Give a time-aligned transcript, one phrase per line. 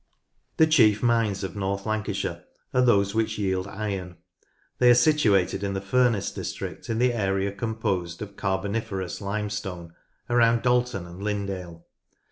[0.57, 4.17] The chief mines of North Lancashire are those which yield iron:
[4.79, 9.93] they are situated in the Furness district in the area composed of Carboniferous Limestone
[10.27, 11.83] around Dalton and Lindale.